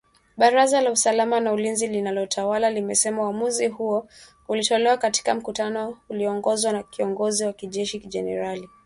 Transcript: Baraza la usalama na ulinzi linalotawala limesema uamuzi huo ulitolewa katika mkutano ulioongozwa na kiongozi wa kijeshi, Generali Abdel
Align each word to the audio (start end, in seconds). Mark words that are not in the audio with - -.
Baraza 0.37 0.81
la 0.81 0.91
usalama 0.91 1.39
na 1.39 1.51
ulinzi 1.53 1.87
linalotawala 1.87 2.69
limesema 2.71 3.21
uamuzi 3.23 3.67
huo 3.67 4.07
ulitolewa 4.47 4.97
katika 4.97 5.35
mkutano 5.35 5.97
ulioongozwa 6.09 6.71
na 6.71 6.83
kiongozi 6.83 7.43
wa 7.45 7.53
kijeshi, 7.53 7.99
Generali 7.99 8.53
Abdel 8.63 8.69